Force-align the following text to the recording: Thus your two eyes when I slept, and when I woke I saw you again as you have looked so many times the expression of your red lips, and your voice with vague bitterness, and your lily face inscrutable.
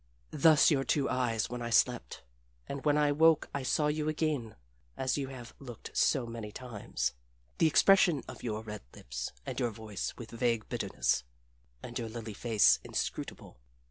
Thus 0.31 0.71
your 0.71 0.83
two 0.83 1.07
eyes 1.11 1.47
when 1.47 1.61
I 1.61 1.69
slept, 1.69 2.23
and 2.67 2.83
when 2.83 2.97
I 2.97 3.11
woke 3.11 3.51
I 3.53 3.61
saw 3.61 3.85
you 3.85 4.09
again 4.09 4.55
as 4.97 5.15
you 5.15 5.27
have 5.27 5.53
looked 5.59 5.95
so 5.95 6.25
many 6.25 6.51
times 6.51 7.13
the 7.59 7.67
expression 7.67 8.23
of 8.27 8.41
your 8.41 8.63
red 8.63 8.81
lips, 8.95 9.31
and 9.45 9.59
your 9.59 9.69
voice 9.69 10.15
with 10.17 10.31
vague 10.31 10.67
bitterness, 10.69 11.23
and 11.83 11.99
your 11.99 12.09
lily 12.09 12.33
face 12.33 12.79
inscrutable. 12.83 13.59